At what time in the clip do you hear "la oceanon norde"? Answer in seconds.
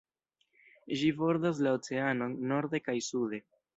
1.67-2.81